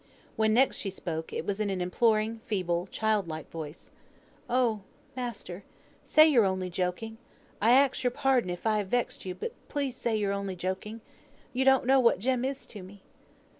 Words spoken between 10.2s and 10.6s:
only